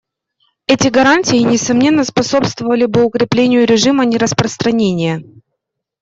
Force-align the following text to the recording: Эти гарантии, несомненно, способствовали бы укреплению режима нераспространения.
Эти 0.65 0.87
гарантии, 0.87 1.35
несомненно, 1.43 2.03
способствовали 2.03 2.87
бы 2.87 3.03
укреплению 3.03 3.67
режима 3.67 4.03
нераспространения. 4.03 5.21